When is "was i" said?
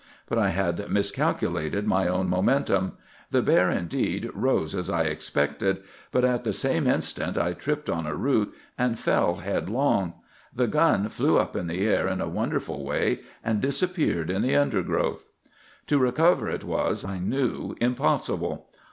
16.63-17.19